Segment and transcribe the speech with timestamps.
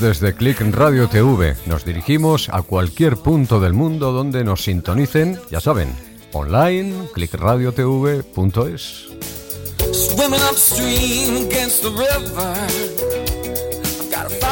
[0.00, 1.56] Desde Click Radio TV.
[1.66, 5.94] Nos dirigimos a cualquier punto del mundo donde nos sintonicen, ya saben,
[6.32, 9.08] online, clickradiotv.es.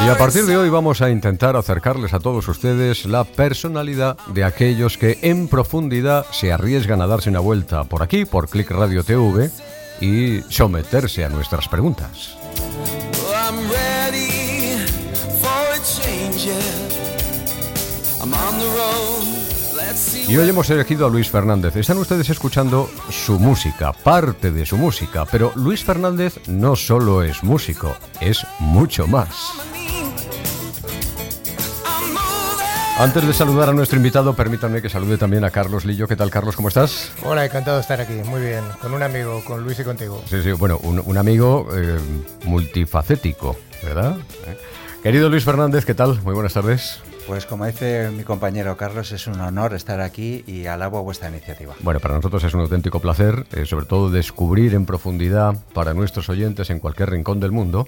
[0.05, 4.45] Y a partir de hoy vamos a intentar acercarles a todos ustedes la personalidad de
[4.45, 9.03] aquellos que en profundidad se arriesgan a darse una vuelta por aquí, por Click Radio
[9.03, 9.51] TV,
[10.03, 12.37] y someterse a nuestras preguntas.
[20.29, 21.75] Y hoy hemos elegido a Luis Fernández.
[21.77, 27.42] Están ustedes escuchando su música, parte de su música, pero Luis Fernández no solo es
[27.42, 29.53] músico, es mucho más.
[32.98, 36.06] Antes de saludar a nuestro invitado, permítanme que salude también a Carlos Lillo.
[36.06, 36.56] ¿Qué tal, Carlos?
[36.56, 37.11] ¿Cómo estás?
[37.25, 38.20] Hola, encantado de estar aquí.
[38.27, 40.23] Muy bien, con un amigo, con Luis y contigo.
[40.28, 41.98] Sí, sí, bueno, un, amigo eh,
[42.45, 44.19] multifacético, ¿verdad?
[44.47, 44.58] Eh.
[45.03, 46.21] Querido Luis Fernández, ¿qué tal?
[46.23, 47.01] Muy buenas tardes.
[47.27, 51.75] Pues como dice mi compañero Carlos, es un honor estar aquí y alabo vuestra iniciativa.
[51.81, 56.29] Bueno, para nosotros es un auténtico placer, eh, sobre todo descubrir en profundidad para nuestros
[56.29, 57.87] oyentes en cualquier rincón del mundo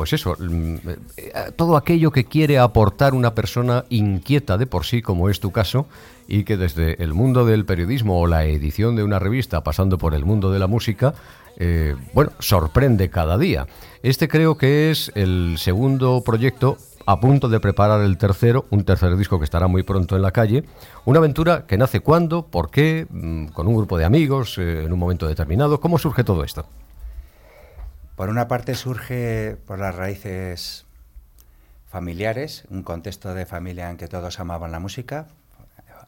[0.00, 0.76] pues eso, mm,
[1.18, 5.52] eh, todo aquello que quiere aportar una persona inquieta de por sí, como es tu
[5.52, 5.84] caso,
[6.26, 10.14] y que desde el mundo del periodismo o la edición de una revista, pasando por
[10.14, 11.12] el mundo de la música,
[11.56, 13.66] eh, bueno, sorprende cada día.
[14.02, 19.16] Este creo que es el segundo proyecto a punto de preparar el tercero, un tercer
[19.16, 20.64] disco que estará muy pronto en la calle.
[21.04, 24.92] Una aventura que nace cuándo, por qué, mm, con un grupo de amigos, eh, en
[24.92, 25.80] un momento determinado.
[25.80, 26.66] ¿Cómo surge todo esto?
[28.16, 30.86] Por una parte surge por las raíces
[31.88, 35.26] familiares, un contexto de familia en que todos amaban la música,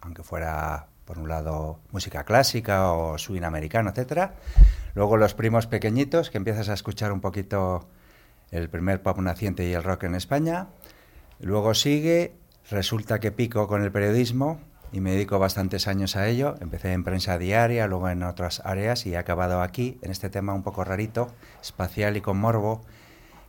[0.02, 4.34] aunque fuera por un lado música clásica o swing americano, etcétera.
[4.94, 7.88] Luego los primos pequeñitos que empiezas a escuchar un poquito
[8.50, 10.68] el primer pop naciente y el rock en España.
[11.40, 12.34] Luego sigue,
[12.70, 14.60] resulta que pico con el periodismo
[14.92, 16.56] y me dedico bastantes años a ello.
[16.60, 20.52] Empecé en prensa diaria, luego en otras áreas y he acabado aquí en este tema
[20.52, 21.28] un poco rarito,
[21.62, 22.82] espacial y con morbo,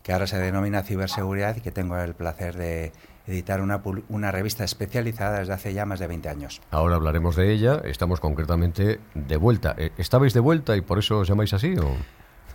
[0.02, 2.94] que ahora se denomina ciberseguridad y que tengo el placer de
[3.28, 6.62] editar una, una revista especializada desde hace ya más de 20 años.
[6.72, 9.76] Ahora hablaremos de ella, estamos concretamente de vuelta.
[9.78, 11.76] Eh, ¿Estabais de vuelta y por eso os llamáis así?
[11.78, 11.96] O?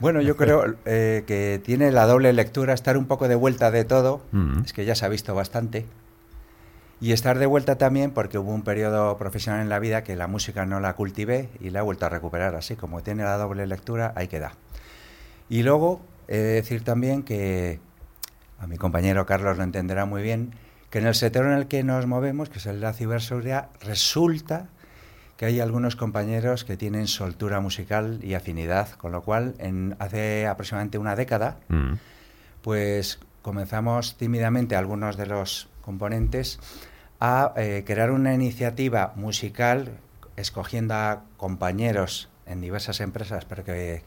[0.01, 3.85] Bueno, yo creo eh, que tiene la doble lectura, estar un poco de vuelta de
[3.85, 4.61] todo, mm.
[4.65, 5.87] es que ya se ha visto bastante,
[7.01, 10.27] y estar de vuelta también porque hubo un periodo profesional en la vida que la
[10.27, 12.57] música no la cultivé y la he vuelto a recuperar.
[12.57, 14.53] Así como tiene la doble lectura, ahí queda.
[15.49, 17.81] Y luego he de decir también que
[18.59, 20.55] a mi compañero Carlos lo entenderá muy bien,
[20.91, 23.69] que en el sector en el que nos movemos, que es el de la ciberseguridad,
[23.81, 24.69] resulta
[25.37, 30.47] que hay algunos compañeros que tienen soltura musical y afinidad, con lo cual en hace
[30.47, 31.93] aproximadamente una década, mm.
[32.63, 36.59] pues comenzamos tímidamente algunos de los componentes
[37.21, 39.99] a eh, crear una iniciativa musical
[40.37, 44.03] escogiendo a compañeros en diversas empresas pero que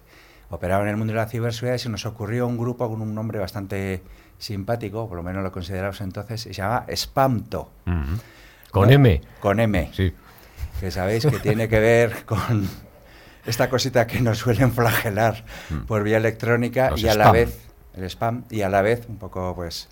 [0.50, 3.16] operaban en el mundo de la ciberseguridad y se nos ocurrió un grupo con un
[3.16, 4.02] nombre bastante
[4.42, 7.72] simpático, por lo menos lo consideramos entonces, se llama Spamto.
[8.72, 9.22] Con M.
[9.40, 9.92] Con M.
[9.94, 10.14] Sí.
[10.80, 12.68] Que sabéis que tiene que ver con
[13.46, 15.86] esta cosita que nos suelen flagelar mm.
[15.86, 19.54] por vía electrónica y a la vez el spam y a la vez un poco
[19.56, 19.90] pues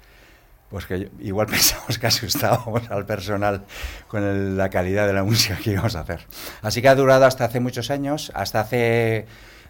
[0.69, 3.65] pues que igual pensamos que asustábamos al personal
[4.07, 6.25] con la calidad de la música que íbamos a hacer.
[6.61, 9.25] Así que ha durado hasta hace muchos años, hasta hace,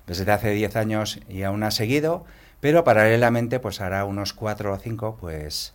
[0.07, 2.25] desde hace 10 años y aún ha seguido,
[2.59, 5.74] pero paralelamente, pues hará unos 4 o 5, pues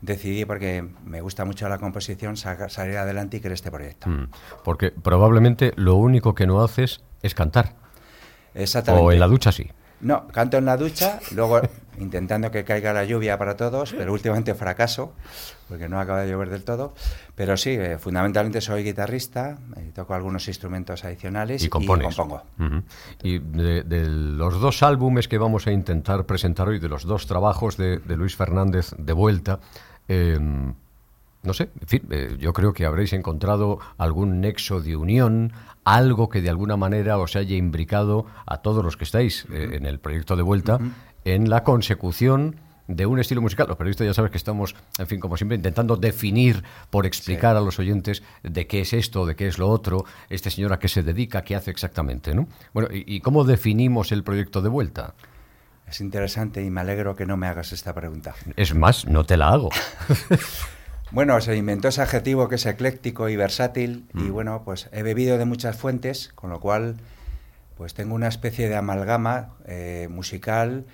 [0.00, 4.08] decidí, porque me gusta mucho la composición, salir adelante y crear este proyecto.
[4.08, 4.28] Mm,
[4.62, 7.74] porque probablemente lo único que no haces es cantar.
[8.54, 9.06] Exactamente.
[9.06, 9.70] O en la ducha sí.
[10.00, 11.60] No, canto en la ducha, luego
[11.98, 15.12] intentando que caiga la lluvia para todos, pero últimamente fracaso,
[15.68, 16.94] porque no acaba de llover del todo.
[17.34, 22.42] Pero sí, eh, fundamentalmente soy guitarrista, eh, toco algunos instrumentos adicionales y, compongo.
[23.22, 27.76] Y de, los dos álbumes que vamos a intentar presentar hoy, de los dos trabajos
[27.76, 29.60] de, Luis Fernández de vuelta,
[30.06, 30.74] em,
[31.44, 35.52] no sé, en fin, eh, yo creo que habréis encontrado algún nexo de unión,
[35.84, 39.86] algo que de alguna manera os haya imbricado a todos los que estáis eh, en
[39.86, 40.78] el proyecto de vuelta
[41.24, 42.56] en la consecución
[42.86, 43.66] de un estilo musical.
[43.68, 47.60] Los periodistas ya sabes que estamos, en fin, como siempre, intentando definir por explicar a
[47.60, 50.88] los oyentes de qué es esto, de qué es lo otro, este señor a qué
[50.88, 52.46] se dedica, qué hace exactamente, ¿no?
[52.72, 55.14] Bueno, ¿y, y cómo definimos el proyecto de vuelta?
[55.86, 58.34] Es interesante y me alegro que no me hagas esta pregunta.
[58.56, 59.70] Es más, no te la hago.
[61.14, 64.32] Bueno, se inventó ese adjetivo que es ecléctico y versátil y mm.
[64.32, 66.96] bueno, pues he bebido de muchas fuentes, con lo cual
[67.76, 70.86] pues tengo una especie de amalgama eh, musical,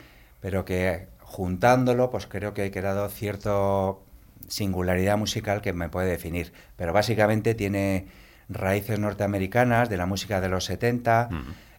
[0.43, 3.51] pero que juntándolo, pues creo que he creado cierta
[4.47, 6.53] singularidad musical que me puede definir.
[6.77, 8.07] Pero básicamente tiene
[8.51, 11.31] raíces norteamericanas de la música de los 70,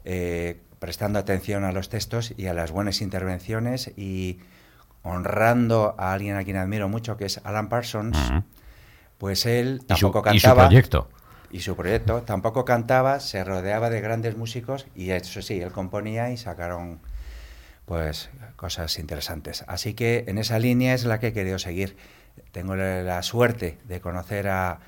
[0.03, 4.39] eh, prestando atención a los textos y a las buenas intervenciones y
[5.03, 8.17] honrando a alguien a quien admiro mucho, que es Alan Parsons.
[9.17, 10.35] Pues él tampoco cantaba.
[10.35, 11.09] Y su proyecto.
[11.51, 16.31] Y su proyecto tampoco cantaba, se rodeaba de grandes músicos y eso sí, él componía
[16.31, 16.99] y sacaron
[17.85, 19.65] pues cosas interesantes.
[19.67, 21.97] Así que en esa línea es la que he querido seguir.
[22.51, 24.79] Tengo la suerte de conocer a,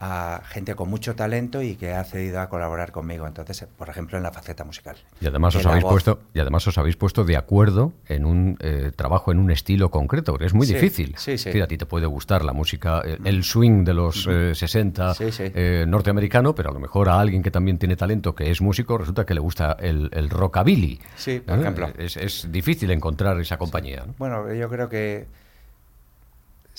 [0.00, 3.26] a gente con mucho talento y que ha cedido a colaborar conmigo.
[3.26, 4.96] Entonces, por ejemplo, en la faceta musical.
[5.20, 8.92] Y además os habéis puesto y además os habéis puesto de acuerdo en un eh,
[8.96, 11.14] trabajo en un estilo concreto, que es muy difícil.
[11.18, 11.60] Sí, sí.
[11.60, 16.54] a ti te puede gustar la música, el, swing de los 60 eh, eh, norteamericano,
[16.54, 19.34] pero a lo mejor a alguien que también tiene talento, que es músico, resulta que
[19.34, 20.98] le gusta el, el rockabilly.
[21.16, 21.90] Sí, por ejemplo.
[21.98, 24.04] Es, es, difícil encontrar esa compañía.
[24.16, 25.26] Bueno, yo creo que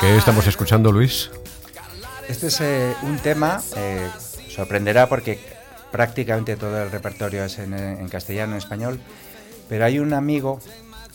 [0.00, 1.30] ¿Qué estamos escuchando, Luis?
[2.28, 4.08] Este es eh, un tema, eh,
[4.48, 5.40] sorprenderá porque
[5.90, 9.00] prácticamente todo el repertorio es en, castellano, en español,
[9.68, 10.60] pero hay un amigo,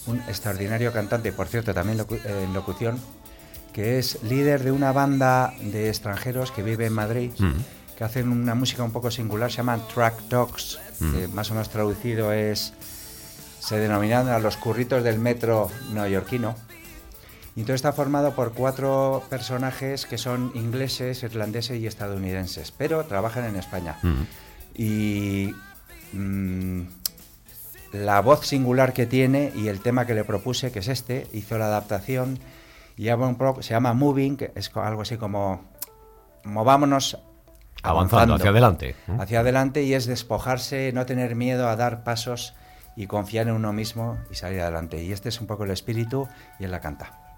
[0.08, 3.00] un extraordinario cantante, por cierto, también en locución,
[3.72, 7.96] que es líder de una banda de extranjeros que vive en Madrid, mm.
[7.98, 11.14] que hacen una música un poco singular, se llaman Track Dogs, mm.
[11.14, 12.74] que más o menos traducido es
[13.60, 16.56] se denominan a los curritos del metro neoyorquino.
[17.60, 23.44] Y todo está formado por cuatro personajes que son ingleses, irlandeses y estadounidenses, pero trabajan
[23.44, 23.98] en España.
[24.74, 25.54] Y
[26.14, 26.84] mm,
[27.92, 31.58] la voz singular que tiene y el tema que le propuse, que es este, hizo
[31.58, 32.40] la adaptación
[32.96, 33.08] y
[33.60, 35.66] se llama Moving, que es algo así como
[36.46, 37.20] movámonos
[37.84, 38.96] avanzando hacia adelante.
[39.20, 42.54] Hacia adelante y es despojarse, no tener miedo a dar pasos
[42.96, 45.04] y confiar en uno mismo y salir adelante.
[45.04, 47.29] Y este es un poco el espíritu y él la canta.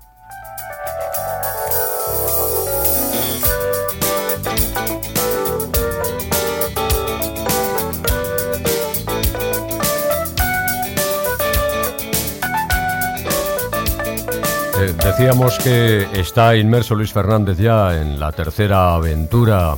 [15.12, 19.76] Decíamos que está inmerso Luis Fernández ya en la tercera aventura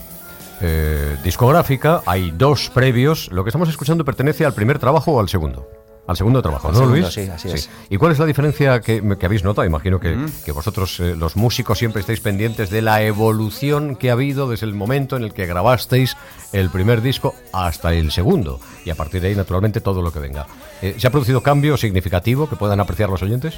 [0.62, 2.02] eh, discográfica.
[2.06, 3.32] Hay dos previos.
[3.32, 5.68] Lo que estamos escuchando pertenece al primer trabajo o al segundo.
[6.06, 7.08] Al segundo trabajo, ¿no, Luis?
[7.08, 7.70] Sí, así es.
[7.90, 9.66] ¿Y cuál es la diferencia que, habéis notado?
[9.66, 14.48] Imagino que, vosotros, eh, los músicos, siempre estáis pendientes de la evolución que ha habido
[14.48, 16.16] desde el momento en el que grabasteis
[16.52, 18.60] el primer disco hasta el segundo.
[18.86, 20.46] Y a partir de ahí, naturalmente, todo lo que venga.
[20.82, 23.58] Eh, ¿Se ha producido cambio significativo que puedan apreciar los oyentes?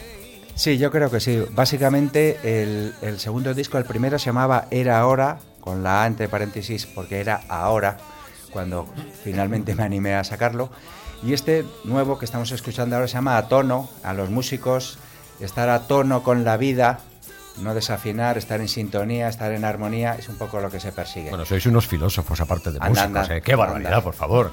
[0.55, 1.43] Sí, yo creo que sí.
[1.51, 2.39] Básicamente,
[3.01, 7.19] el, segundo disco, el primero se llamaba Era Ahora, con la A entre paréntesis porque
[7.19, 7.97] era ahora
[8.51, 8.87] cuando
[9.23, 10.69] finalmente me animé a sacarlo.
[11.23, 14.97] Y este nuevo que estamos escuchando ahora se llama A tono, a los músicos,
[15.41, 16.99] estar a tono con la vida,
[17.57, 21.29] no desafinar, estar en sintonía, estar en armonía, es un poco lo que se persigue.
[21.29, 23.41] Bueno, sois unos filósofos aparte de músicos, ¿eh?
[23.41, 24.51] ¡Qué barbaridad, por favor!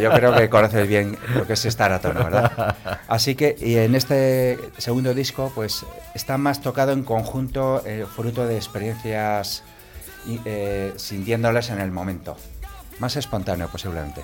[0.00, 2.76] yo creo que conoces bien lo que es estar a tono, ¿verdad?
[3.08, 5.84] Así que, y en este segundo disco, pues
[6.14, 9.62] está más tocado en conjunto, eh, fruto de experiencias
[10.44, 12.36] eh, sintiéndolas en el momento.
[12.98, 14.22] Más espontáneo posiblemente.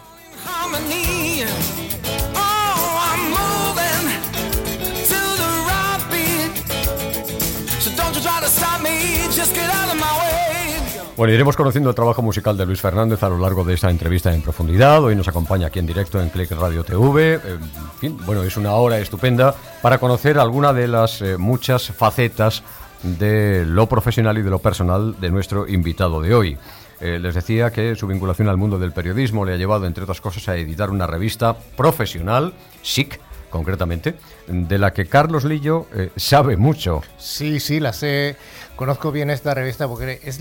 [11.15, 14.35] Bueno, iremos conociendo el trabajo musical de Luis Fernández a lo largo de esta entrevista
[14.35, 15.05] en profundidad.
[15.05, 17.35] Hoy nos acompaña aquí en directo en Click Radio TV.
[17.35, 17.61] En
[18.01, 22.65] fin, bueno, es una hora estupenda para conocer alguna de las eh, muchas facetas
[23.03, 26.59] de lo profesional y de lo personal de nuestro invitado de hoy.
[27.01, 30.21] Eh, les decía que su vinculación al mundo del periodismo le ha llevado, entre otras
[30.21, 33.21] cosas, a editar una revista profesional, SIC,
[33.53, 34.17] concretamente,
[34.49, 37.03] de la que Carlos Lillo eh, sabe mucho.
[37.19, 38.37] Sí, sí, la sé.
[38.75, 40.41] Conozco bien esta revista porque es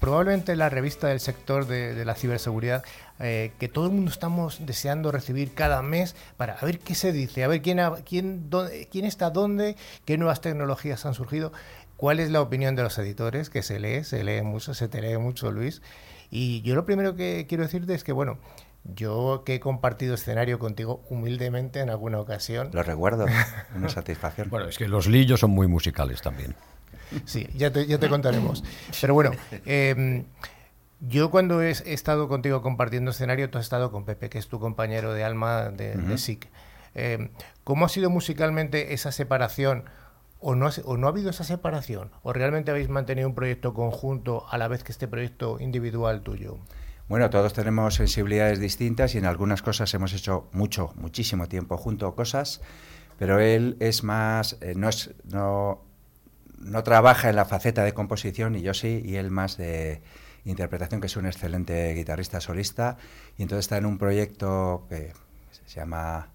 [0.00, 2.82] probablemente la revista del sector de, la ciberseguridad
[3.20, 7.44] eh, que todo el mundo estamos deseando recibir cada mes para ver qué se dice,
[7.44, 8.50] a ver quién, quién,
[8.90, 11.52] quién está dónde, qué nuevas tecnologías han surgido,
[11.96, 15.00] cuál es la opinión de los editores, que se lee, se lee mucho, se te
[15.00, 15.82] lee mucho, Luis.
[16.30, 18.38] Y yo lo primero que quiero decirte es que, bueno,
[18.84, 22.70] yo que he compartido escenario contigo humildemente en alguna ocasión.
[22.72, 23.26] Lo recuerdo,
[23.74, 24.50] una satisfacción.
[24.50, 26.54] Bueno, es que los lillos son muy musicales también.
[27.24, 28.64] Sí, ya te, ya te contaremos.
[29.00, 29.32] Pero bueno,
[29.66, 30.24] em,
[31.00, 34.58] yo cuando he, estado contigo compartiendo escenario, tú has estado con Pepe, que es tu
[34.58, 36.48] compañero de alma de, SIC.
[36.94, 37.30] Em,
[37.64, 39.84] ¿Cómo ha sido musicalmente esa separación?
[40.40, 42.10] O no, ¿O no ha habido esa separación?
[42.22, 46.58] ¿O realmente habéis mantenido un proyecto conjunto a la vez que este proyecto individual tuyo?
[47.08, 52.14] Bueno, todos tenemos sensibilidades distintas y en algunas cosas hemos hecho mucho, muchísimo tiempo junto
[52.14, 52.60] cosas,
[53.18, 55.82] pero él es más, eh, no, es, no,
[56.58, 60.00] no trabaja en la faceta de composición y yo sí, y él más de
[60.44, 62.96] interpretación, que es un excelente guitarrista solista,
[63.36, 65.12] y entonces está en un proyecto que
[65.66, 66.28] se llama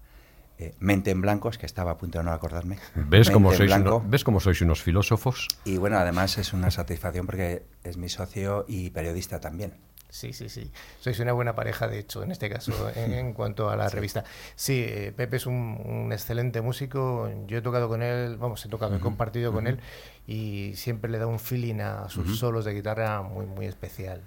[0.58, 2.78] eh, Mente en Blancos, que estaba a punto de no acordarme.
[2.94, 3.70] ¿Ves cómo, sois
[4.06, 5.48] ¿Ves cómo sois unos filósofos?
[5.64, 9.74] Y bueno, además es una satisfacción porque es mi socio y periodista también.
[10.10, 10.70] Sí, sí, sí.
[11.00, 14.24] Sois una buena pareja, de hecho, en este caso, en, cuanto a la revista.
[14.56, 17.30] Sí, eh, Pepe es un, excelente músico.
[17.46, 19.78] Yo he tocado con él, vamos, he tocado, he compartido con él
[20.26, 24.22] y siempre le da un feeling a sus solos de guitarra muy, muy especial.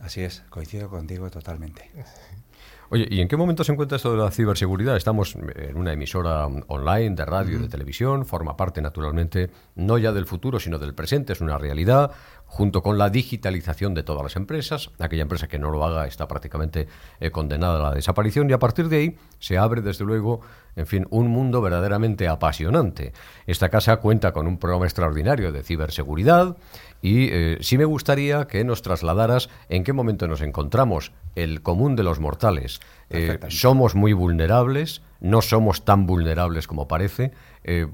[0.00, 1.90] Así es, coincido contigo totalmente.
[2.90, 4.96] Oye, ¿y en qué momento se encuentra esto de la ciberseguridad?
[4.96, 10.12] Estamos en una emisora online de radio y de televisión, forma parte naturalmente no ya
[10.12, 12.12] del futuro, sino del presente, es una realidad
[12.48, 14.90] junto con la digitalización de todas las empresas.
[14.98, 16.88] Aquella empresa que no lo haga está prácticamente
[17.20, 20.40] eh, condenada a la desaparición y a partir de ahí se abre, desde luego,
[20.74, 23.12] en fin, un mundo verdaderamente apasionante.
[23.46, 26.56] Esta casa cuenta con un programa extraordinario de ciberseguridad
[27.02, 31.96] y eh, sí me gustaría que nos trasladaras en qué momento nos encontramos, el común
[31.96, 32.80] de los mortales.
[33.10, 37.30] Eh, somos muy vulnerables, no somos tan vulnerables como parece.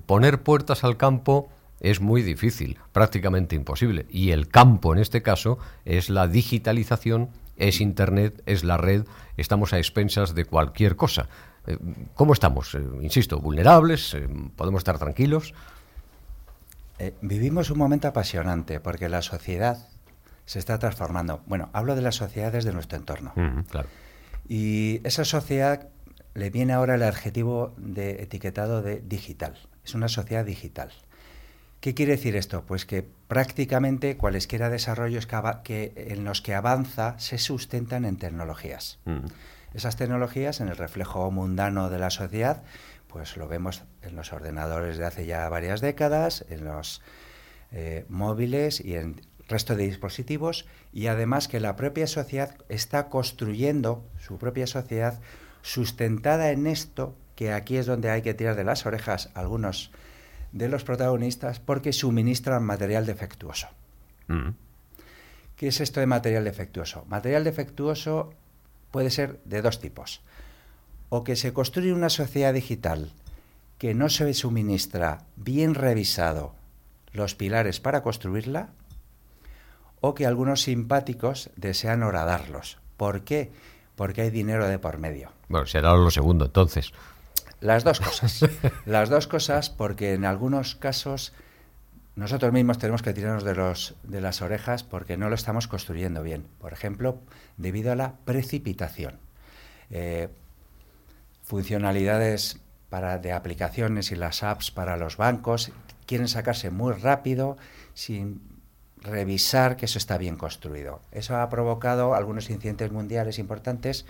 [0.07, 1.51] poner puertas al campo
[1.81, 4.07] es muy difícil, prácticamente imposible.
[4.11, 9.05] Y el campo, en este caso, es la digitalización, es Internet, es la red,
[9.37, 11.29] estamos a expensas de cualquier cosa.
[11.67, 11.79] Eh,
[12.15, 12.75] ¿Cómo estamos?
[12.75, 15.55] Eh, insisto, vulnerables, eh, podemos estar tranquilos.
[17.21, 19.89] vivimos un momento apasionante porque la sociedad
[20.47, 21.43] se está transformando.
[21.47, 23.33] Bueno, hablo de las sociedades de nuestro entorno.
[23.69, 23.89] claro.
[24.47, 25.89] Y esa sociedad
[26.35, 29.55] le viene ahora el adjetivo de etiquetado de digital.
[29.85, 30.93] Es una sociedad digital.
[31.85, 32.65] ¿Qué quiere decir esto?
[32.65, 35.29] Pues que prácticamente cualesquiera desarrollos
[35.65, 39.01] que, en los que avanza se sustentan en tecnologías.
[39.05, 39.27] Mm.
[39.75, 42.63] Esas tecnologías, en el reflejo mundano de la sociedad,
[43.07, 47.03] pues lo vemos en los ordenadores de hace ya varias décadas, en los
[47.71, 53.11] eh, móviles y en el resto de dispositivos, y además que la propia sociedad está
[53.11, 55.21] construyendo su propia sociedad
[55.61, 59.91] sustentada en esto, que aquí es donde hay que tirar de las orejas algunos
[60.55, 63.67] de los protagonistas porque suministran material defectuoso.
[64.29, 64.51] Mm.
[65.57, 67.05] ¿Qué es esto de material defectuoso?
[67.09, 68.33] Material defectuoso
[68.91, 70.23] puede ser de dos tipos.
[71.09, 73.13] O que se construye una sociedad digital
[73.79, 76.55] que no se suministra bien revisado
[77.13, 78.71] los pilares para construirla,
[80.01, 82.79] o que algunos simpáticos desean horadarlos.
[82.97, 83.51] ¿Por qué?
[83.97, 85.33] Porque hay dinero de por medio.
[85.49, 86.93] Bueno, será lo segundo entonces.
[87.65, 88.45] Las dos cosas.
[88.85, 91.33] Las dos cosas porque en algunos casos
[92.15, 96.23] nosotros mismos tenemos que tirarnos de, los, de las orejas porque no lo estamos construyendo
[96.23, 96.47] bien.
[96.61, 97.23] Por ejemplo,
[97.57, 99.19] debido a la precipitación.
[99.89, 100.29] Eh,
[101.43, 105.73] funcionalidades para, de aplicaciones y las apps para los bancos
[106.05, 107.57] quieren sacarse muy rápido
[107.95, 108.43] sin
[109.01, 111.01] revisar que eso está bien construido.
[111.13, 114.05] Eso ha provocado algunos incidentes mundiales importantes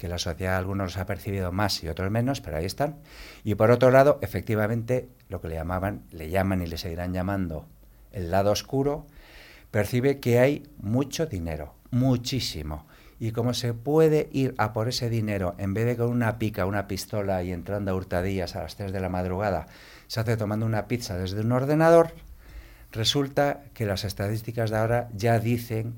[0.00, 2.96] que la sociedad algunos los ha percibido más y otros menos, pero ahí están.
[3.44, 7.68] Y por otro lado, efectivamente, lo que le llamaban, le llaman y le seguirán llamando
[8.10, 9.06] el lado oscuro,
[9.70, 12.86] percibe que hay mucho dinero, muchísimo.
[13.18, 16.64] Y como se puede ir a por ese dinero en vez de con una pica,
[16.64, 19.66] una pistola y entrando a hurtadillas a las 3 de la madrugada,
[20.06, 22.14] se hace tomando una pizza desde un ordenador,
[22.90, 25.96] resulta que las estadísticas de ahora ya dicen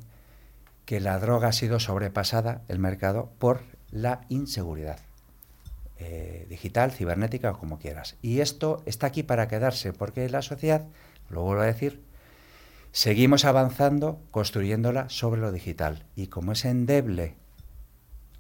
[0.87, 4.99] que la droga ha sido sobrepasada, el mercado, por la inseguridad.
[5.99, 8.16] Eh, digital, cibernética o como quieras.
[8.22, 10.84] Y esto está aquí para quedarse, porque la sociedad,
[11.30, 12.02] lo vuelvo a decir,
[12.90, 16.04] seguimos avanzando, construyéndola sobre lo digital.
[16.16, 17.37] Y como es endeble,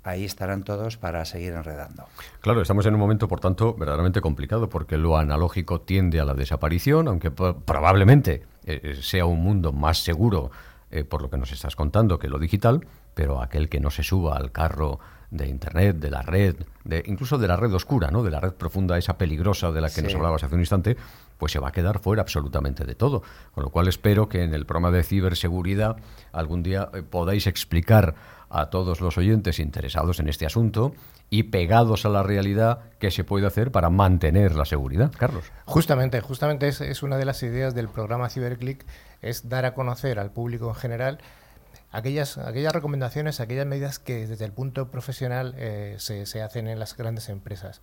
[0.02, 2.06] ahí estarán todos para seguir enredando.
[2.40, 6.34] Claro, estamos en un momento, por tanto, verdaderamente complicado, porque lo analógico tiende a la
[6.34, 10.50] desaparición, aunque probablemente eh, sea un mundo más seguro,
[10.90, 14.02] eh, por lo que nos estás contando, que lo digital, pero aquel que no se
[14.02, 15.00] suba al carro
[15.32, 18.22] de Internet, de la red, de, incluso de la red oscura, ¿no?
[18.22, 20.96] de la red profunda, esa peligrosa de la que nos hablabas hace un instante,
[21.38, 23.22] pues se va a quedar fuera absolutamente de todo.
[23.52, 25.96] Con lo cual espero que en el programa de ciberseguridad
[26.32, 28.14] algún día eh, podáis explicar
[28.50, 30.92] a todos los oyentes interesados en este asunto
[31.30, 35.10] y pegados a la realidad qué se puede hacer para mantener la seguridad.
[35.16, 35.44] Carlos.
[35.64, 38.84] Justamente, justamente es, es una de las ideas del programa CiberClick,
[39.22, 41.18] es dar a conocer al público en general
[41.92, 46.78] aquellas, aquellas recomendaciones, aquellas medidas que desde el punto profesional eh, se, se, hacen en
[46.78, 47.80] las grandes empresas.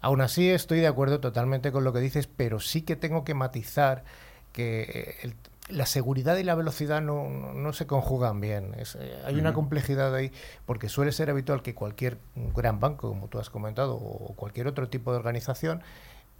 [0.00, 3.34] Aún así estoy de acuerdo totalmente con lo que dices, pero sí que tengo que
[3.34, 4.04] matizar
[4.52, 5.34] que el,
[5.68, 8.74] la seguridad y la velocidad no, no, se conjugan bien.
[8.78, 10.32] Es, eh, hay una complejidad ahí,
[10.66, 12.18] porque suele ser habitual que cualquier
[12.54, 15.82] gran banco, como tú has comentado, o cualquier otro tipo de organización,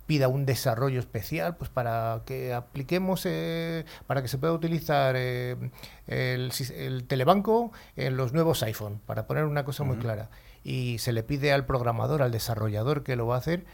[0.06, 5.56] pida un desarrollo especial pues para que apliquemos eh, para que se pueda utilizar eh,
[6.06, 10.30] el, el, telebanco en los nuevos iPhone para poner una cosa muy clara
[10.64, 13.64] y se le pide al programador al desarrollador que lo va a hacer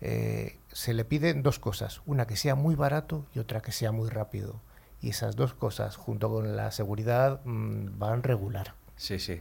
[0.00, 3.92] eh, se le piden dos cosas una que sea muy barato y otra que sea
[3.92, 4.60] muy rápido
[5.00, 8.74] y esas dos cosas, junto con la seguridad, mmm, van regular.
[8.96, 9.40] Sí, sí.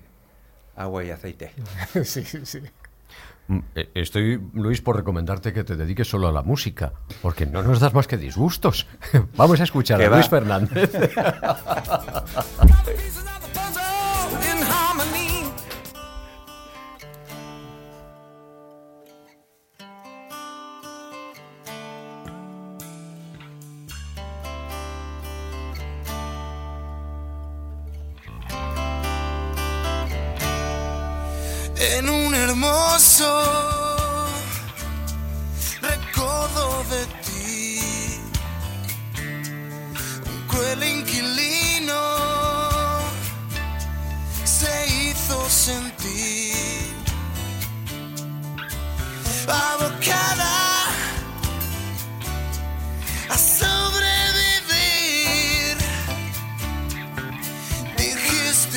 [0.76, 1.52] Agua y aceite.
[2.04, 2.60] sí, sí.
[2.60, 2.72] Eh,
[3.94, 7.94] estoy, Luis, por recomendarte que te dediques solo a la música, porque no nos das
[7.94, 8.88] más que disgustos.
[9.38, 10.92] Vamos a escuchar a Luis Fernández.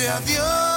[0.09, 0.70] Adiós.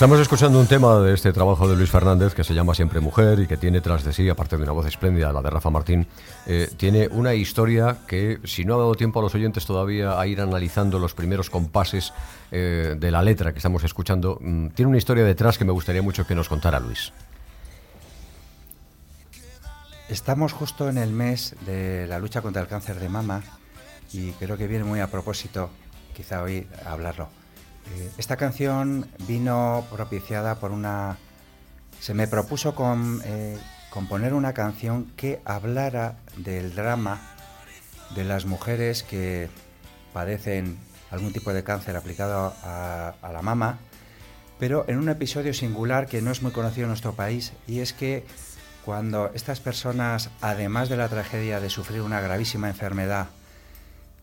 [0.00, 3.38] Estamos escuchando un tema de este trabajo de Luis Fernández que se llama Siempre Mujer
[3.40, 6.06] y que tiene tras de sí, aparte de una voz espléndida, la de Rafa Martín,
[6.46, 10.26] eh, tiene una historia que, si no ha dado tiempo a los oyentes todavía a
[10.26, 12.14] ir analizando los primeros compases
[12.50, 16.00] eh, de la letra que estamos escuchando, mm, tiene una historia detrás que me gustaría
[16.00, 17.12] mucho que nos contara Luis.
[20.08, 23.42] Estamos justo en el mes de la lucha contra el cáncer de mama
[24.14, 25.68] y creo que viene muy a propósito,
[26.16, 27.39] quizá hoy, hablarlo.
[27.86, 31.18] Eh, esta canción vino propiciada por una...
[32.00, 32.74] Se me propuso
[33.24, 33.58] eh,
[33.90, 37.20] componer una canción que hablara del drama
[38.14, 39.48] de las mujeres que
[40.12, 40.78] padecen
[41.10, 43.78] algún tipo de cáncer aplicado a la mama,
[44.58, 47.92] pero en un episodio singular que no es muy conocido en nuestro país y es
[47.92, 48.24] que
[48.84, 53.28] cuando estas personas, además de la tragedia de sufrir una gravísima enfermedad,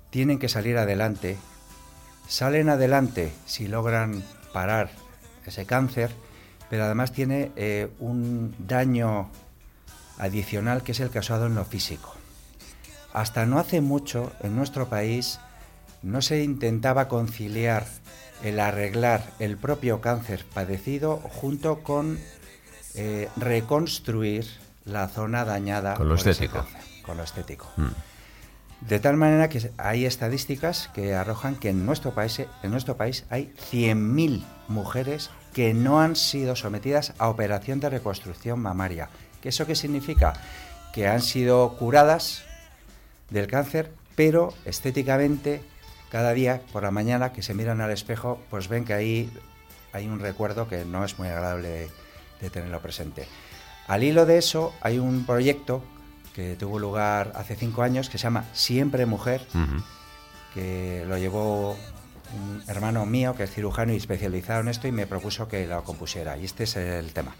[0.09, 1.37] tienen que salir adelante,
[2.27, 4.89] Salen adelante si logran parar
[5.45, 6.11] ese cáncer,
[6.69, 9.29] pero además tiene eh, un daño
[10.17, 12.13] adicional que es el causado en lo físico.
[13.13, 15.39] Hasta no hace mucho en nuestro país
[16.03, 17.85] no se intentaba conciliar
[18.43, 22.19] el arreglar el propio cáncer padecido junto con
[22.93, 24.45] eh, reconstruir
[24.85, 26.65] la zona dañada con lo estético.
[27.03, 27.71] con lo estético.
[27.77, 27.87] Mm.
[28.81, 33.25] De tal manera que hay estadísticas que arrojan que en nuestro país, en nuestro país
[33.29, 39.09] hay 100.000 mujeres que no han sido sometidas a operación de reconstrucción mamaria.
[39.41, 40.33] ¿Qué ¿Eso qué significa?
[40.93, 42.43] Que han sido curadas
[43.31, 45.61] del cáncer, pero estéticamente
[46.11, 49.31] cada día por la mañana que se miran al espejo, pues ven que ahí
[49.91, 51.89] hay un recuerdo que no es muy agradable
[52.39, 53.27] de tenerlo presente.
[53.87, 55.81] Al hilo de eso hay un proyecto
[56.37, 59.41] que tuvo lugar hace cinco años, que se llama Siempre Mujer,
[60.53, 65.07] que lo llevó un hermano mío que es cirujano y especializado en esto y me
[65.07, 66.37] propuso que lo compusiera.
[66.37, 67.33] Y este es el tema.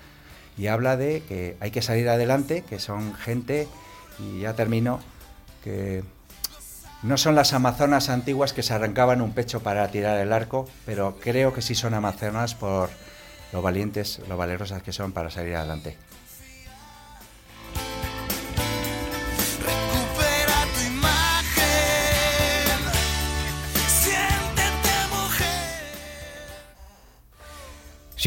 [0.57, 3.67] Y habla de que hay que salir adelante, que son gente,
[4.17, 4.99] y ya termino,
[5.63, 6.03] que
[7.03, 11.19] no son las amazonas antiguas que se arrancaban un pecho para tirar el arco, pero
[11.21, 12.89] creo que sí son amazonas por
[13.53, 15.97] lo valientes, lo valerosas que son para salir adelante.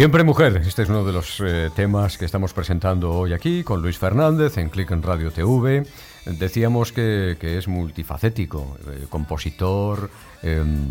[0.01, 3.83] Siempre mujer, este es uno de los eh, temas que estamos presentando hoy aquí con
[3.83, 5.87] Luis Fernández en Click en Radio TV.
[6.25, 10.09] Decíamos que, que es multifacético, eh, compositor,
[10.43, 10.89] em,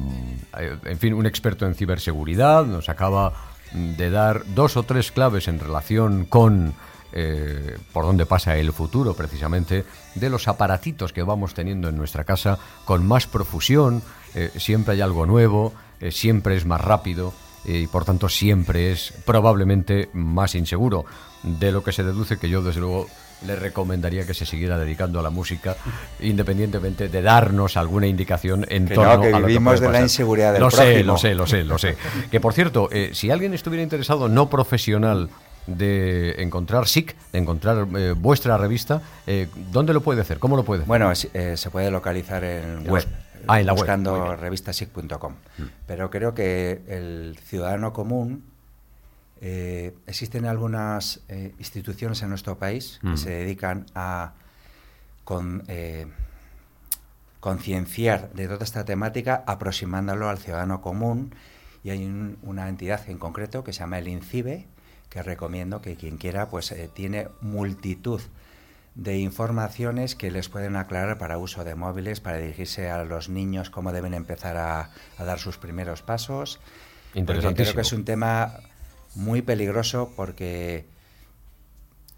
[0.59, 3.33] eh, en fin, un experto en ciberseguridad, nos acaba
[3.73, 6.75] de dar dos o tres claves en relación con
[7.11, 12.25] eh, por dónde pasa el futuro precisamente de los aparatitos que vamos teniendo en nuestra
[12.25, 14.03] casa con más profusión,
[14.55, 15.73] siempre hay algo nuevo,
[16.11, 17.33] siempre es más rápido
[17.65, 21.05] y por tanto siempre es probablemente más inseguro,
[21.43, 23.07] de lo que se deduce que yo desde luego
[23.45, 25.77] le recomendaría que se siguiera dedicando a la música,
[26.19, 29.79] independientemente de darnos alguna indicación en Que torno no, que a lo que vivimos puede
[29.79, 30.03] de la pasar.
[30.03, 31.03] inseguridad del lo sé, prójimo.
[31.13, 31.95] lo sé, lo sé, lo sé.
[32.29, 35.29] Que por cierto, eh, si alguien estuviera interesado, no profesional,
[35.67, 40.39] de encontrar SIC, de encontrar eh, vuestra revista, eh, ¿dónde lo puede hacer?
[40.39, 40.87] ¿Cómo lo puede hacer?
[40.87, 43.07] Bueno, eh, se puede localizar en En web, los-
[43.47, 44.37] ah, en la buscando bien.
[44.37, 44.41] Mm.
[44.41, 45.35] revistasic.com.
[45.87, 48.43] Pero creo que el ciudadano común,
[49.41, 53.11] eh, existen algunas eh, instituciones en nuestro país Mm.
[53.11, 54.33] que se dedican a
[55.23, 56.07] con, eh,
[57.39, 61.33] concienciar de toda esta temática, aproximándolo al ciudadano común.
[61.83, 64.65] Y hay un- una entidad en concreto que se llama el INCIBE,
[65.09, 68.21] que recomiendo que quien quiera, pues tiene multitud
[69.01, 73.69] de informaciones que les pueden aclarar para uso de móviles, para dirigirse a los niños,
[73.69, 76.59] cómo deben empezar a, a dar sus primeros pasos.
[77.13, 78.59] Porque creo que es un tema
[79.15, 80.85] muy peligroso porque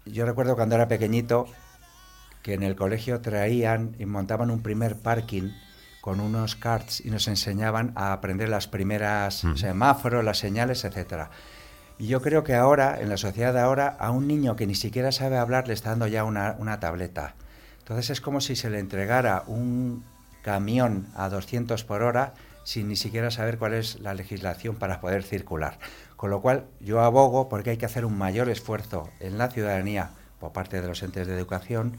[0.04, 1.46] yo recuerdo cuando era pequeñito
[2.42, 5.50] que en el colegio traían y montaban un primer parking
[6.00, 9.54] con unos carts y nos enseñaban a aprender las primeras Mm.
[9.54, 11.30] semáforos, las señales, etcétera.
[11.98, 14.74] Y yo creo que ahora, en la sociedad de ahora, a un niño que ni
[14.74, 17.34] siquiera sabe hablar le está dando ya una, una tableta.
[17.78, 20.04] Entonces es como si se le entregara un
[20.42, 25.22] camión a 200 por hora sin ni siquiera saber cuál es la legislación para poder
[25.22, 25.78] circular.
[26.16, 30.10] Con lo cual yo abogo porque hay que hacer un mayor esfuerzo en la ciudadanía
[30.38, 31.96] por parte de los entes de educación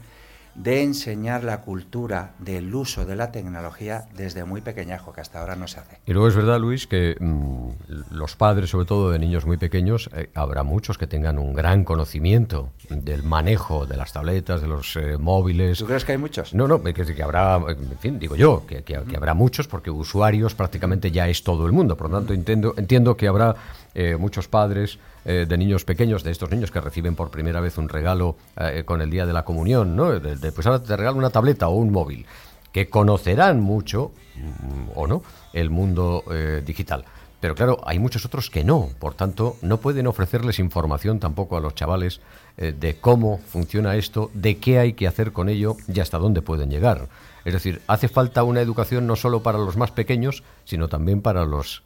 [0.54, 5.56] de enseñar la cultura del uso de la tecnología desde muy pequeñajo, que hasta ahora
[5.56, 5.98] no se hace.
[6.06, 7.68] Y luego es verdad, Luis, que mm,
[8.12, 11.82] los padres, sobre todo de niños muy pequeños, eh, habrá muchos que tengan un gran
[11.84, 15.78] conocimiento del manejo de las tabletas, de los eh, móviles.
[15.78, 16.54] ¿Tú crees que hay muchos?
[16.54, 19.90] No, no, que, que habrá, en fin, digo yo, que, que- que habrá muchos porque
[19.90, 21.96] usuarios prácticamente ya es todo el mundo.
[21.96, 23.56] Por lo tanto, entiendo, entiendo que habrá
[23.94, 27.78] eh, muchos padres eh, de niños pequeños, de estos niños que reciben por primera vez
[27.78, 30.18] un regalo eh, con el día de la comunión, ¿no?
[30.18, 32.26] De- pues ahora te regalo una tableta o un móvil,
[32.72, 37.04] que conocerán mucho, mm, o no, el mundo eh, digital.
[37.40, 41.60] Pero claro, hay muchos otros que no, por tanto, no pueden ofrecerles información tampoco a
[41.60, 42.20] los chavales
[42.56, 46.70] de cómo funciona esto, de qué hay que hacer con ello y hasta dónde pueden
[46.70, 47.08] llegar.
[47.44, 51.44] Es decir, hace falta una educación no solo para los más pequeños, sino también para
[51.44, 51.82] los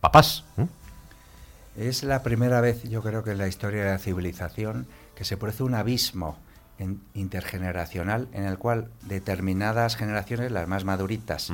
[0.00, 0.44] papás.
[1.76, 5.36] Es la primera vez, yo creo que en la historia de la civilización, que se
[5.36, 6.36] produce un abismo
[6.78, 11.50] en- intergeneracional en el cual determinadas generaciones, las más maduritas,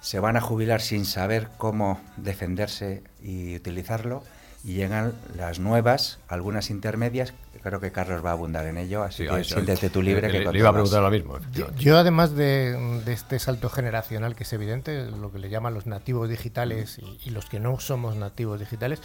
[0.00, 4.22] se van a jubilar sin saber cómo defenderse y utilizarlo,
[4.64, 9.24] y llegan las nuevas, algunas intermedias, creo que Carlos va a abundar en ello, así
[9.24, 10.28] Sí, que siéntete tú libre.
[10.28, 11.38] Eh, que le, iba a preguntar ahora mismo.
[11.78, 15.86] Yo, además de, de este salto generacional que es evidente, lo que le llaman los
[15.86, 19.00] nativos digitales y, y los que no somos nativos digitales,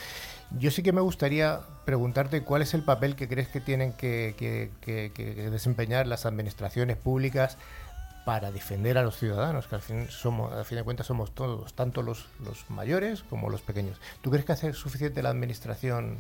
[0.60, 4.36] yo sí que me gustaría preguntarte cuál es el papel que crees que tienen que,
[4.38, 7.58] que- que- que desempeñar las administraciones públicas
[8.26, 11.74] para defender a los ciudadanos, que al fin, somos, al fin de cuentas somos todos,
[11.74, 14.02] tanto los, los mayores como los pequeños.
[14.22, 16.18] ¿Tú crees que hace suficiente la administración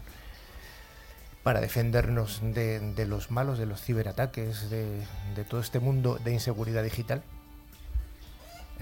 [1.47, 5.01] para defendernos de, los malos, de los ciberataques, de,
[5.33, 7.23] de todo este mundo de inseguridad digital?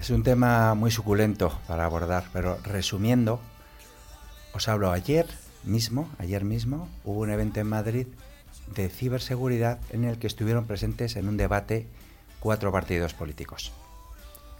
[0.00, 3.38] Es un tema muy suculento para abordar, pero resumiendo,
[4.52, 5.28] os hablo ayer
[5.62, 8.08] mismo, ayer mismo hubo un evento en Madrid
[8.74, 11.86] de ciberseguridad en el que estuvieron presentes en un debate
[12.40, 13.70] cuatro partidos políticos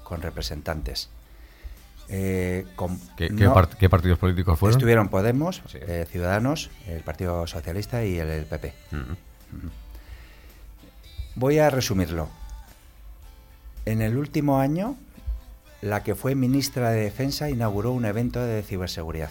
[0.05, 1.11] con representantes.
[2.09, 4.77] Eh, con- ¿Qué, qué no- part- qué partidos políticos fueron?
[4.79, 5.79] Estuvieron Podemos, Sí.
[5.81, 8.73] eh, Ciudadanos, el Partido Socialista y el, el PP.
[11.35, 12.29] Voy a resumirlo.
[13.85, 14.97] En el último año,
[15.83, 19.31] la que fue ministra de Defensa inauguró un evento de ciberseguridad.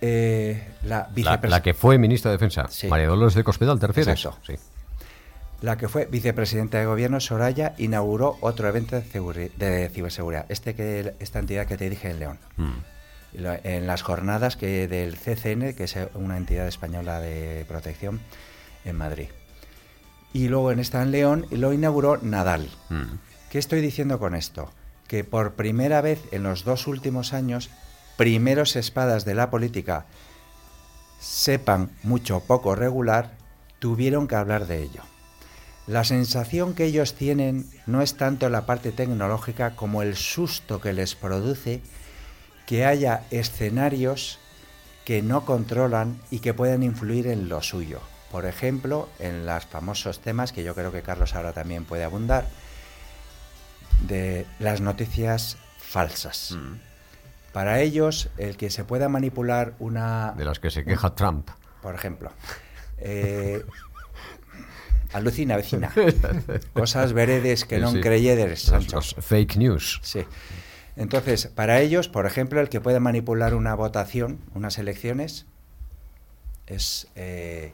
[0.00, 2.86] Eh, la, La, la que fue ministra de Defensa, Sí.
[2.86, 4.14] María Dolores de Cospedal, ¿te refieres?
[4.24, 4.38] Exacto.
[4.46, 4.54] Sí.
[5.60, 10.46] La que fue vicepresidenta de gobierno, Soraya, inauguró otro evento de, seguri- de ciberseguridad.
[10.48, 12.38] Este que, esta entidad que te dije en León.
[12.56, 12.72] Mm.
[13.64, 18.20] En las jornadas que del CCN, que es una entidad española de protección
[18.84, 19.28] en Madrid.
[20.32, 22.70] Y luego en esta en León lo inauguró Nadal.
[22.88, 23.16] Mm.
[23.50, 24.70] ¿Qué estoy diciendo con esto?
[25.08, 27.68] Que por primera vez en los dos últimos años
[28.16, 30.06] primeros espadas de la política
[31.20, 33.32] sepan mucho poco regular,
[33.78, 35.02] tuvieron que hablar de ello.
[35.88, 40.92] La sensación que ellos tienen no es tanto la parte tecnológica como el susto que
[40.92, 41.80] les produce
[42.66, 44.38] que haya escenarios
[45.06, 48.02] que no controlan y que pueden influir en lo suyo.
[48.30, 52.46] Por ejemplo, en los famosos temas que yo creo que Carlos ahora también puede abundar,
[54.06, 56.52] de las noticias falsas.
[56.52, 56.74] Mm.
[57.54, 60.34] Para ellos, el que se pueda manipular una...
[60.36, 61.48] De las que se queja Trump.
[61.80, 62.30] Por ejemplo.
[62.98, 63.64] eh,
[65.12, 65.92] alucina, vecina.
[66.72, 68.00] Cosas veredes que Sí, no sí.
[68.00, 68.96] creyedes, Los- Sancho.
[68.96, 70.00] los fake news.
[70.02, 70.20] Sí.
[70.96, 75.46] Entonces, para ellos, por ejemplo, el que puede manipular una votación, unas elecciones,
[76.66, 77.72] es eh,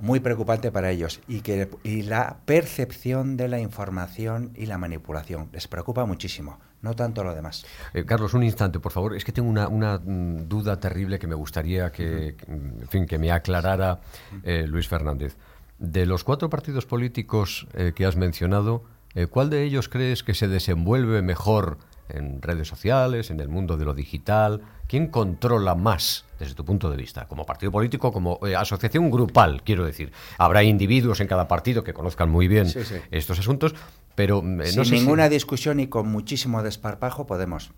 [0.00, 1.20] muy preocupante para ellos.
[1.28, 6.94] Y, que, y la percepción de la información y la manipulación les preocupa muchísimo, no
[6.94, 7.64] tanto lo demás.
[7.94, 9.16] Eh, Carlos, un instante, por favor.
[9.16, 13.06] Es que tengo una, una, mm, duda terrible que me gustaría que, que, en fin,
[13.06, 14.00] que me aclarara
[14.42, 15.36] eh, Luis Fernández.
[15.84, 18.84] De los cuatro partidos políticos eh, que has mencionado,
[19.16, 21.76] eh, ¿cuál de ellos crees que se desenvuelve mejor
[22.08, 24.60] en redes sociales, en el mundo de lo digital?
[24.86, 29.62] ¿Quién controla más, desde tu punto de vista, como partido político, como eh, asociación grupal,
[29.64, 30.12] quiero decir?
[30.38, 32.94] Habrá individuos en cada partido que conozcan muy bien Sí, sí.
[33.10, 33.74] estos asuntos,
[34.14, 37.72] pero Sin no sé si- ninguna discusión y con muchísimo desparpajo podemos.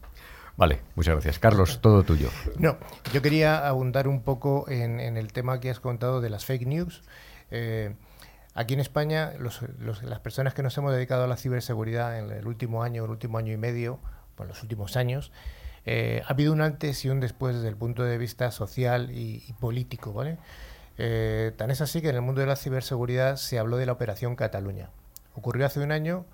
[0.59, 1.39] Vale, muchas gracias.
[1.39, 2.29] Carlos, todo tuyo.
[2.59, 2.77] No,
[3.15, 6.67] yo quería abundar un poco en, en el tema que has contado de las fake
[6.67, 7.03] news.
[7.55, 7.95] Eh,
[8.55, 12.83] aquí en España, las personas que nos hemos dedicado a la ciberseguridad en el último
[12.83, 14.01] año, el último año y medio,
[14.37, 15.31] bueno, los últimos años,
[15.87, 19.45] eh, ha habido un antes y un después desde el punto de vista social y,
[19.47, 20.39] y político, ¿vale?
[20.99, 23.93] Eh, tan es así que en el mundo de la ciberseguridad se habló de la
[23.93, 24.91] Operación Cataluña.
[25.35, 26.27] Ocurrió hace un año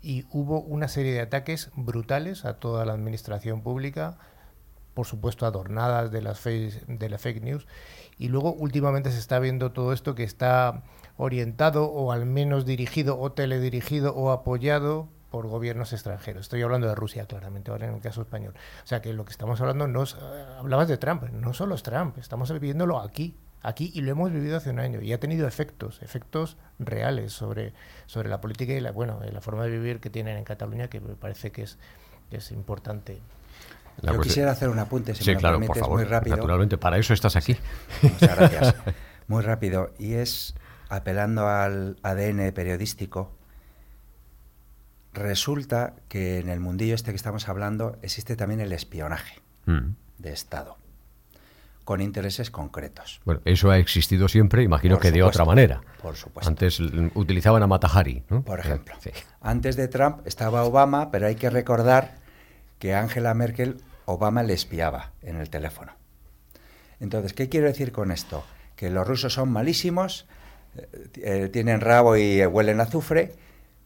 [0.00, 4.18] y hubo una serie de ataques brutales a toda la administración pública,
[4.94, 7.66] por supuesto adornadas de las de la fake news.
[8.18, 10.82] Y luego últimamente se está viendo todo esto que está
[11.16, 16.42] orientado o al menos dirigido o teledirigido o apoyado por gobiernos extranjeros.
[16.42, 18.54] Estoy hablando de Rusia, claramente, ahora en el caso español.
[18.84, 21.74] O sea que lo que estamos hablando no es, eh, hablabas de Trump, no solo
[21.74, 25.20] es Trump, estamos viviéndolo aquí, aquí y lo hemos vivido hace un año y ha
[25.20, 27.72] tenido efectos, efectos reales sobre,
[28.04, 31.00] sobre la política y la, bueno, la forma de vivir que tienen en Cataluña que
[31.00, 31.78] me parece que es,
[32.28, 33.22] que es importante.
[34.00, 35.98] La Yo cuestión- quisiera hacer un apunte, si sí, me claro, por permites, favor.
[35.98, 36.36] muy rápido.
[36.36, 37.56] Naturalmente, para eso estás aquí.
[38.02, 38.74] Muchas gracias.
[39.28, 39.92] Muy rápido.
[39.98, 40.54] Y es,
[40.88, 43.32] apelando al ADN periodístico,
[45.12, 49.94] resulta que en el mundillo este que estamos hablando existe también el espionaje Mm.
[50.18, 50.76] de Estado,
[51.84, 53.20] con intereses concretos.
[53.24, 55.80] Bueno, eso ha existido siempre, imagino Por que de supuesto, otra manera.
[56.02, 56.48] por supuesto.
[56.48, 56.80] Antes
[57.14, 58.42] utilizaban a Matahari, ¿no?
[58.42, 59.10] Por ejemplo, Sí.
[59.40, 62.16] antes de Trump estaba Obama, pero hay que recordar
[62.82, 65.92] que Angela Merkel, Obama le espiaba en el teléfono.
[66.98, 68.42] Entonces, ¿qué quiero decir con esto?
[68.74, 70.26] Que los rusos son malísimos,
[70.76, 70.88] eh,
[71.22, 73.34] eh, tienen rabo y huelen azufre,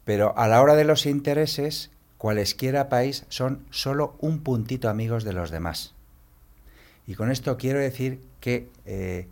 [0.07, 5.35] pero a la hora de los intereses, cualesquiera país son solo un puntito amigos de
[5.35, 5.93] los demás.
[7.07, 9.29] Y con esto quiero decir que eh,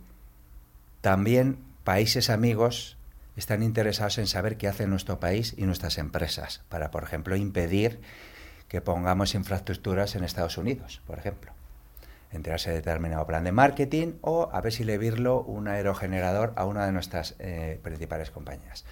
[1.01, 2.97] también países amigos
[3.35, 7.99] están interesados en saber qué hace nuestro país y nuestras empresas, para, por ejemplo, impedir
[8.67, 11.51] que pongamos infraestructuras en Estados Unidos, por ejemplo.
[12.31, 16.65] Enterarse de determinado plan de marketing o a ver si le virlo un aerogenerador a
[16.65, 18.83] una de nuestras eh, principales compañías.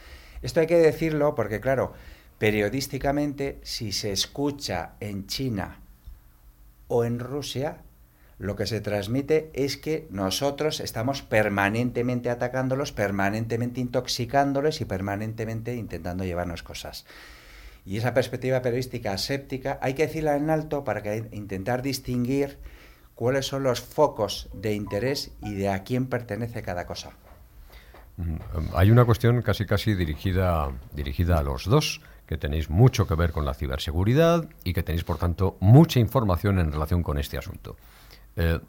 [0.42, 1.94] Esto hay que decirlo porque, claro,
[2.38, 5.80] periodísticamente, si se escucha en China
[6.88, 7.78] o en Rusia,
[8.38, 16.26] lo que se transmite es que nosotros estamos permanentemente atacándolos, permanentemente intoxicándoles y permanentemente intentando
[16.26, 17.06] llevarnos cosas.
[17.86, 22.60] Y esa perspectiva periodística aséptica hay que decirla en alto para que intentar distinguir
[23.16, 27.12] cuáles son los focos de interés y de a quién pertenece cada cosa.
[28.18, 28.36] Mm,
[28.76, 33.32] Hay una cuestión casi casi dirigida, dirigida a los dos, que tenéis mucho que ver
[33.32, 37.76] con la ciberseguridad y que tenéis, por tanto, mucha información en relación con este asunto.
[38.36, 38.60] Eh,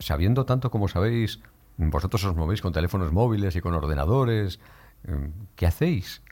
[0.00, 1.40] sabiendo tanto como sabéis,
[1.76, 4.58] vosotros os movéis con teléfonos móviles y con ordenadores,
[5.04, 6.22] eh, ¿qué hacéis?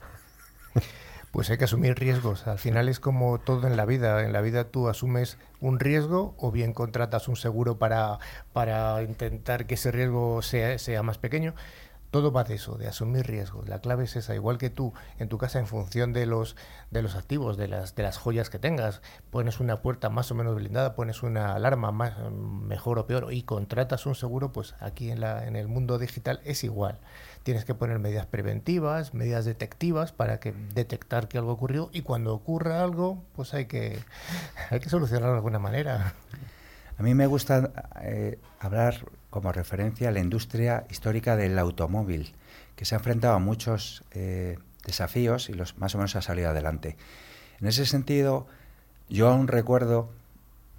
[1.31, 2.47] Pues hay que asumir riesgos.
[2.47, 4.23] Al final es como todo en la vida.
[4.23, 8.19] En la vida tú asumes un riesgo o bien contratas un seguro para,
[8.53, 11.53] para intentar que ese riesgo sea, sea más pequeño.
[12.09, 13.67] Todo va de eso, de asumir riesgos.
[13.67, 16.55] La clave es esa, igual que tú en tu casa en función de los
[16.89, 20.35] de los activos, de las de las joyas que tengas, pones una puerta más o
[20.35, 25.11] menos blindada, pones una alarma más mejor o peor y contratas un seguro, pues aquí
[25.11, 26.97] en la en el mundo digital es igual.
[27.47, 32.33] Tienes que poner medidas preventivas, medidas detectivas para que detectar que algo ocurrió y cuando
[32.33, 33.99] ocurra algo, pues hay que
[34.69, 36.13] hay que solucionarlo de alguna manera.
[36.97, 42.33] A mí me gusta eh, hablar como referencia a la industria histórica del automóvil,
[42.75, 46.49] que se ha enfrentado a muchos eh, desafíos y los más o menos ha salido
[46.49, 46.97] adelante.
[47.61, 48.45] En ese sentido,
[49.07, 50.09] yo aún recuerdo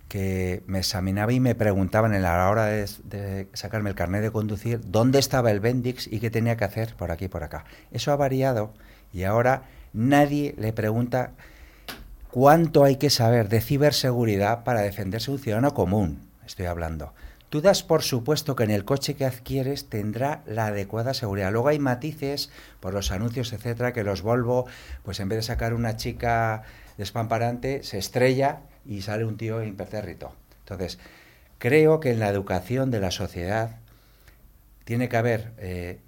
[0.08, 4.30] que me examinaba y me preguntaban en la hora de, de, sacarme el carnet de
[4.30, 7.64] conducir dónde estaba el Bendix y qué tenía que hacer por aquí y por acá.
[7.92, 8.72] Eso ha variado
[9.12, 11.32] y ahora nadie le pregunta
[12.30, 17.12] cuánto hay que saber de ciberseguridad para defenderse un ciudadano común, estoy hablando.
[17.50, 21.50] Tú das por supuesto que en el coche que adquieres tendrá la adecuada seguridad.
[21.50, 24.66] Luego hay matices por los anuncios, etcétera, que los Volvo,
[25.02, 26.62] pues en vez de sacar una chica
[26.98, 30.32] despamparante, se estrella y sale un tío impertérrito.
[30.60, 30.98] Entonces,
[31.58, 33.76] creo que en la educación de la sociedad
[34.84, 36.00] tiene que haber eh,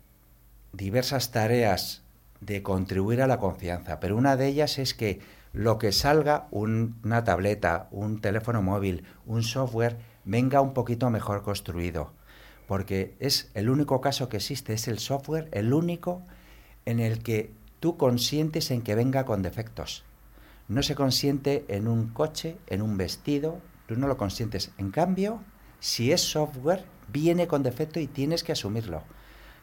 [0.72, 2.02] diversas tareas
[2.40, 5.20] de contribuir a la confianza, pero una de ellas es que
[5.52, 11.42] lo que salga, un, una tableta, un teléfono móvil, un software, venga un poquito mejor
[11.42, 12.12] construido.
[12.66, 16.22] Porque es el único caso que existe, es el software, el único
[16.86, 20.04] en el que tú consientes en que venga con defectos.
[20.70, 24.70] No se consiente en un coche, en un vestido, tú no lo consientes.
[24.78, 25.42] En cambio,
[25.80, 29.02] si es software, viene con defecto y tienes que asumirlo.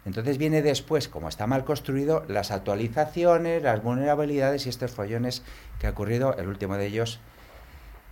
[0.03, 5.43] Entonces viene después, como está mal construido, las actualizaciones, las vulnerabilidades y estos follones
[5.79, 7.21] que ha ocurrido, el último de ellos,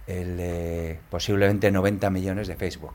[0.08, 2.94] el posiblemente 90 millones de Facebook.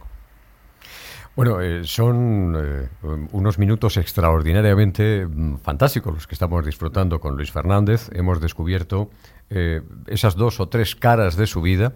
[1.36, 2.88] Bueno, eh, son eh,
[3.32, 8.10] unos minutos extraordinariamente mm, fantásticos los que estamos disfrutando con Luis Fernández.
[8.12, 9.10] Hemos descubierto
[9.48, 11.92] eh, esas dos o tres caras de su vida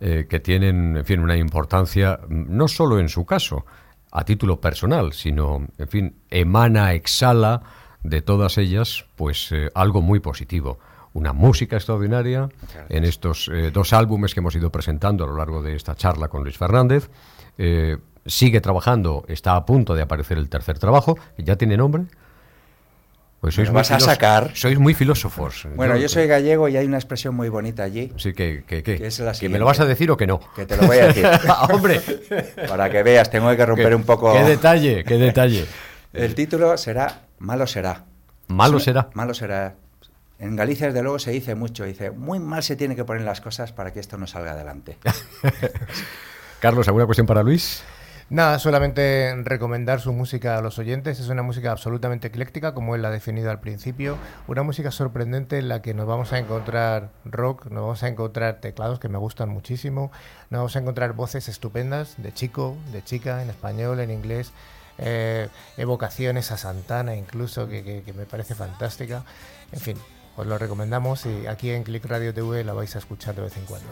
[0.00, 3.66] que tienen, en fin, una importancia mm, no solo en su caso,
[4.12, 7.62] a título personal, sino, en fin, emana, exhala
[8.04, 10.78] de todas ellas, pues algo muy positivo.
[11.14, 12.48] Una música extraordinaria
[12.88, 16.28] en estos eh, dos álbumes que hemos ido presentando a lo largo de esta charla
[16.28, 17.10] con Luis Fernández.
[17.56, 17.96] Eh,
[18.28, 22.04] sigue trabajando, está a punto de aparecer el tercer trabajo, que ya tiene nombre.
[23.40, 24.50] Pues sois vas a sacar.
[24.54, 25.68] Sois muy filósofos.
[25.76, 28.12] Bueno, yo, yo, soy gallego y hay una expresión muy bonita allí.
[28.16, 30.26] Sí, que, que, que, que es la ¿Que me lo vas a decir o que
[30.26, 30.40] no?
[30.56, 31.24] Que te lo voy a decir.
[31.72, 32.00] ¡Hombre!
[32.68, 34.32] Para que veas, tengo que romper un poco.
[34.32, 35.04] ¡Qué detalle!
[35.04, 35.66] ¡Qué detalle!
[36.12, 38.04] El título será Malo será.
[38.48, 39.10] ¿Malo será?
[39.14, 39.76] Malo será.
[40.38, 41.84] En Galicia, desde luego, se dice mucho.
[41.84, 44.98] Dice, muy mal se tiene que poner las cosas para que esto no salga adelante.
[46.60, 47.82] Carlos, ¿alguna cuestión para Luis?
[48.30, 51.18] Nada, solamente recomendar su música a los oyentes.
[51.18, 54.18] Es una música absolutamente ecléctica, como él la ha definido al principio.
[54.46, 58.60] Una música sorprendente en la que nos vamos a encontrar rock, nos vamos a encontrar
[58.60, 60.12] teclados que me gustan muchísimo,
[60.50, 64.52] nos vamos a encontrar voces estupendas de chico, de chica, en español, en inglés.
[64.98, 69.24] Eh, evocaciones a Santana incluso, que, que, que me parece fantástica.
[69.72, 69.96] En fin,
[70.38, 73.56] os lo recomendamos y aquí en Click Radio TV la vais a escuchar de vez
[73.56, 73.88] en cuando.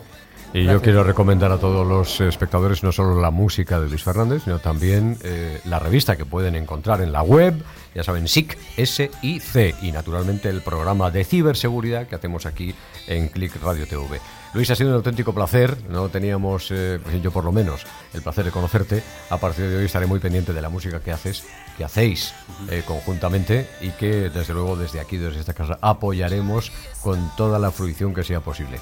[0.54, 0.72] Y Gracias.
[0.72, 4.60] yo quiero recomendar a todos los espectadores no solo la música de Luis Fernández, sino
[4.60, 7.54] también eh, la revista que pueden encontrar en la web,
[7.94, 12.74] ya saben, SIC, S-I-C, y naturalmente el programa de ciberseguridad que hacemos aquí
[13.08, 14.20] en Click Radio TV.
[14.54, 18.44] Luis, ha sido un auténtico placer, no teníamos, eh, yo por lo menos, el placer
[18.44, 19.02] de conocerte.
[19.30, 21.44] A partir de hoy estaré muy pendiente de la música que haces,
[21.76, 22.34] que hacéis
[22.70, 27.70] eh, conjuntamente y que desde luego desde aquí, desde esta casa, apoyaremos con toda la
[27.70, 28.80] fruición que sea posible.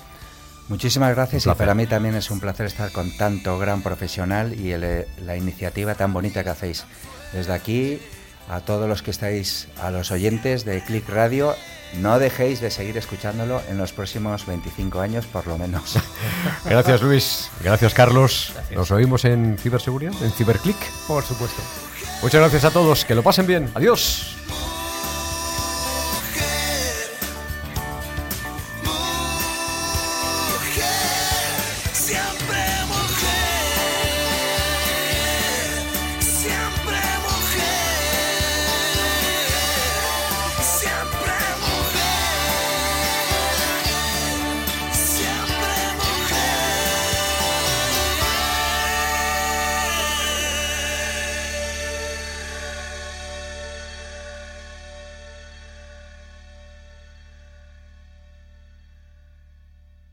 [0.68, 4.70] Muchísimas gracias y para mí también es un placer estar con tanto gran profesional y
[4.70, 6.86] el, la iniciativa tan bonita que hacéis.
[7.34, 8.00] Desde aquí,
[8.48, 11.54] a todos los que estáis, a los oyentes de Click Radio,
[12.00, 15.96] no dejéis de seguir escuchándolo en los próximos 25 años por lo menos.
[16.64, 18.50] Gracias Luis, gracias Carlos.
[18.54, 18.76] Gracias.
[18.76, 20.76] Nos oímos en ciberseguridad, en ciberclick.
[21.06, 21.62] Por supuesto.
[22.22, 23.70] Muchas gracias a todos, que lo pasen bien.
[23.74, 24.36] Adiós.